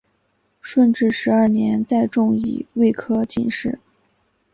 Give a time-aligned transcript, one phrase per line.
[0.61, 3.77] 顺治十二年再中乙未科进士。